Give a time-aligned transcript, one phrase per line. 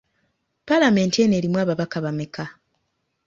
[0.67, 2.45] Paalamenti eno erimu ababaka bameka?